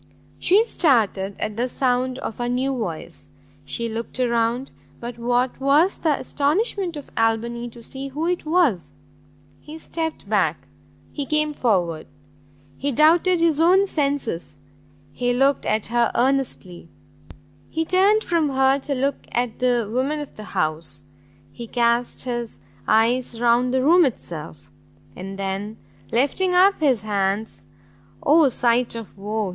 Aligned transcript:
She 0.39 0.63
started 0.63 1.35
at 1.37 1.57
the 1.57 1.67
sound 1.67 2.17
of 2.17 2.39
a 2.39 2.49
new 2.49 2.75
voice, 2.75 3.29
she 3.63 3.87
looked 3.87 4.17
round, 4.17 4.71
but 4.99 5.19
what 5.19 5.59
was 5.59 5.99
the 5.99 6.17
astonishment 6.19 6.97
of 6.97 7.11
Albany 7.15 7.69
to 7.69 7.83
see 7.83 8.07
who 8.07 8.25
it 8.25 8.43
was! 8.43 8.95
He 9.59 9.77
stept 9.77 10.27
back, 10.27 10.67
he 11.11 11.23
came 11.23 11.53
forward, 11.53 12.07
he 12.79 12.91
doubted 12.91 13.39
his 13.39 13.59
own 13.59 13.85
senses, 13.85 14.59
he 15.11 15.33
looked 15.33 15.67
at 15.67 15.85
her 15.93 16.11
earnestly, 16.15 16.89
he 17.69 17.85
turned 17.85 18.23
from 18.23 18.49
her 18.49 18.79
to 18.79 18.95
look 18.95 19.27
at 19.31 19.59
the 19.59 19.87
woman 19.93 20.19
of 20.19 20.35
the 20.35 20.45
house, 20.57 21.03
he 21.51 21.67
cast 21.67 22.23
his 22.23 22.59
eyes 22.87 23.39
round 23.39 23.71
the 23.71 23.83
room 23.83 24.03
itself, 24.05 24.71
and 25.15 25.37
then, 25.37 25.77
lifting 26.11 26.55
up 26.55 26.79
his 26.79 27.03
hands, 27.03 27.67
"O 28.23 28.49
sight 28.49 28.95
of 28.95 29.15
woe!" 29.15 29.49